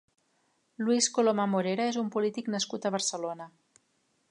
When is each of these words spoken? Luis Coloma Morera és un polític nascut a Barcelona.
Luis 0.85 1.09
Coloma 1.17 1.45
Morera 1.51 1.85
és 1.91 2.01
un 2.03 2.09
polític 2.17 2.51
nascut 2.57 2.87
a 2.87 2.93
Barcelona. 2.99 3.51